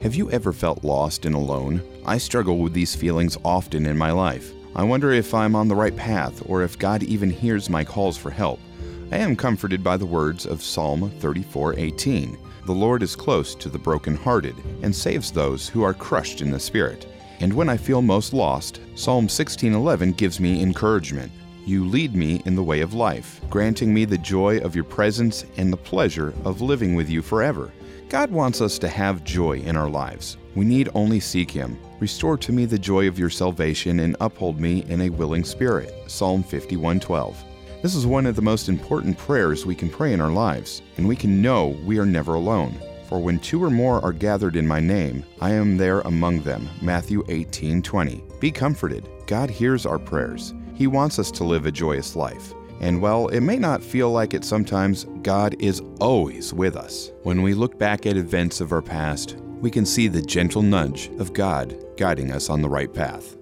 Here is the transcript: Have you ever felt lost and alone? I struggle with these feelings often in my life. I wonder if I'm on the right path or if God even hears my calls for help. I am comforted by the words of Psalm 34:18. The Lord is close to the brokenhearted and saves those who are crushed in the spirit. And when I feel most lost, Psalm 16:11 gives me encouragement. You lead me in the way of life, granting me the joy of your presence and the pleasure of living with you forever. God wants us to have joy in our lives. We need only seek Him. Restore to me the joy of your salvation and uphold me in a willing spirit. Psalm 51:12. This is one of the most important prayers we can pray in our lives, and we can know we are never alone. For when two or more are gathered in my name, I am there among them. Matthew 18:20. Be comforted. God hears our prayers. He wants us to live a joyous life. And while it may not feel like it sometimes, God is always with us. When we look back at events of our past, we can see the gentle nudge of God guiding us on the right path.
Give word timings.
Have 0.00 0.14
you 0.14 0.30
ever 0.30 0.52
felt 0.52 0.84
lost 0.84 1.26
and 1.26 1.34
alone? 1.34 1.82
I 2.06 2.18
struggle 2.18 2.58
with 2.58 2.72
these 2.72 2.94
feelings 2.94 3.36
often 3.44 3.84
in 3.84 3.98
my 3.98 4.12
life. 4.12 4.52
I 4.76 4.84
wonder 4.84 5.10
if 5.10 5.34
I'm 5.34 5.56
on 5.56 5.66
the 5.66 5.74
right 5.74 5.96
path 5.96 6.40
or 6.46 6.62
if 6.62 6.78
God 6.78 7.02
even 7.02 7.30
hears 7.30 7.68
my 7.68 7.82
calls 7.82 8.16
for 8.16 8.30
help. 8.30 8.60
I 9.10 9.16
am 9.16 9.34
comforted 9.34 9.82
by 9.82 9.96
the 9.96 10.06
words 10.06 10.46
of 10.46 10.62
Psalm 10.62 11.10
34:18. 11.18 12.38
The 12.64 12.72
Lord 12.72 13.02
is 13.02 13.16
close 13.16 13.56
to 13.56 13.68
the 13.68 13.80
brokenhearted 13.80 14.54
and 14.82 14.94
saves 14.94 15.32
those 15.32 15.68
who 15.68 15.82
are 15.82 15.94
crushed 15.94 16.42
in 16.42 16.52
the 16.52 16.60
spirit. 16.60 17.08
And 17.40 17.52
when 17.52 17.68
I 17.68 17.76
feel 17.76 18.00
most 18.00 18.32
lost, 18.32 18.78
Psalm 18.94 19.28
16:11 19.28 20.12
gives 20.12 20.38
me 20.38 20.62
encouragement. 20.62 21.32
You 21.66 21.84
lead 21.84 22.14
me 22.14 22.40
in 22.44 22.54
the 22.54 22.62
way 22.62 22.82
of 22.82 22.94
life, 22.94 23.40
granting 23.50 23.92
me 23.92 24.04
the 24.04 24.16
joy 24.16 24.58
of 24.58 24.76
your 24.76 24.84
presence 24.84 25.44
and 25.56 25.72
the 25.72 25.76
pleasure 25.76 26.34
of 26.44 26.60
living 26.60 26.94
with 26.94 27.10
you 27.10 27.20
forever. 27.20 27.72
God 28.08 28.30
wants 28.30 28.62
us 28.62 28.78
to 28.78 28.88
have 28.88 29.22
joy 29.22 29.58
in 29.58 29.76
our 29.76 29.90
lives. 29.90 30.38
We 30.54 30.64
need 30.64 30.88
only 30.94 31.20
seek 31.20 31.50
Him. 31.50 31.78
Restore 32.00 32.38
to 32.38 32.52
me 32.52 32.64
the 32.64 32.78
joy 32.78 33.06
of 33.06 33.18
your 33.18 33.28
salvation 33.28 34.00
and 34.00 34.16
uphold 34.20 34.58
me 34.58 34.82
in 34.88 35.02
a 35.02 35.10
willing 35.10 35.44
spirit. 35.44 35.92
Psalm 36.06 36.42
51:12. 36.42 37.36
This 37.82 37.94
is 37.94 38.06
one 38.06 38.24
of 38.24 38.34
the 38.34 38.40
most 38.40 38.70
important 38.70 39.18
prayers 39.18 39.66
we 39.66 39.74
can 39.74 39.90
pray 39.90 40.14
in 40.14 40.22
our 40.22 40.30
lives, 40.30 40.80
and 40.96 41.06
we 41.06 41.16
can 41.16 41.42
know 41.42 41.76
we 41.84 41.98
are 41.98 42.06
never 42.06 42.32
alone. 42.32 42.74
For 43.10 43.18
when 43.18 43.38
two 43.40 43.62
or 43.62 43.70
more 43.70 44.02
are 44.02 44.14
gathered 44.14 44.56
in 44.56 44.66
my 44.66 44.80
name, 44.80 45.22
I 45.42 45.50
am 45.50 45.76
there 45.76 46.00
among 46.00 46.40
them. 46.40 46.66
Matthew 46.80 47.22
18:20. 47.28 48.24
Be 48.40 48.50
comforted. 48.50 49.06
God 49.26 49.50
hears 49.50 49.84
our 49.84 49.98
prayers. 49.98 50.54
He 50.74 50.86
wants 50.86 51.18
us 51.18 51.30
to 51.32 51.44
live 51.44 51.66
a 51.66 51.70
joyous 51.70 52.16
life. 52.16 52.54
And 52.80 53.00
while 53.00 53.28
it 53.28 53.40
may 53.40 53.56
not 53.56 53.82
feel 53.82 54.10
like 54.10 54.34
it 54.34 54.44
sometimes, 54.44 55.06
God 55.22 55.56
is 55.58 55.82
always 56.00 56.52
with 56.52 56.76
us. 56.76 57.12
When 57.22 57.42
we 57.42 57.54
look 57.54 57.78
back 57.78 58.06
at 58.06 58.16
events 58.16 58.60
of 58.60 58.72
our 58.72 58.82
past, 58.82 59.36
we 59.60 59.70
can 59.70 59.86
see 59.86 60.06
the 60.08 60.22
gentle 60.22 60.62
nudge 60.62 61.08
of 61.18 61.32
God 61.32 61.76
guiding 61.96 62.30
us 62.30 62.50
on 62.50 62.62
the 62.62 62.68
right 62.68 62.92
path. 62.92 63.37